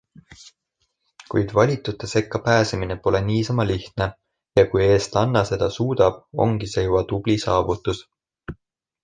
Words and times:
Kuid 1.33 1.51
valitute 1.57 2.09
sekka 2.13 2.41
pääsemine 2.47 2.97
pole 3.03 3.21
niisama 3.27 3.67
lihtne 3.73 4.09
ja 4.61 4.65
kui 4.73 4.83
eestlanna 4.87 5.45
seda 5.53 5.69
suudab, 5.77 6.19
ongi 6.47 6.73
see 6.75 6.87
juba 6.89 7.05
tubli 7.13 7.39
saavutus. 7.47 8.03